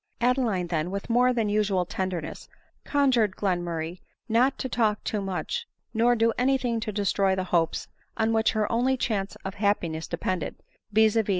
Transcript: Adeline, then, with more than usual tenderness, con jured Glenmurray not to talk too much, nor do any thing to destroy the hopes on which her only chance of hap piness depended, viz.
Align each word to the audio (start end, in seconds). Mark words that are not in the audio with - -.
Adeline, 0.19 0.65
then, 0.65 0.89
with 0.89 1.11
more 1.11 1.31
than 1.31 1.47
usual 1.47 1.85
tenderness, 1.85 2.49
con 2.83 3.11
jured 3.11 3.35
Glenmurray 3.35 3.99
not 4.27 4.57
to 4.57 4.67
talk 4.67 5.03
too 5.03 5.21
much, 5.21 5.67
nor 5.93 6.15
do 6.15 6.33
any 6.39 6.57
thing 6.57 6.79
to 6.79 6.91
destroy 6.91 7.35
the 7.35 7.43
hopes 7.53 7.87
on 8.17 8.33
which 8.33 8.53
her 8.53 8.69
only 8.71 8.97
chance 8.97 9.35
of 9.45 9.53
hap 9.53 9.81
piness 9.81 10.09
depended, 10.09 10.55
viz. 10.91 11.19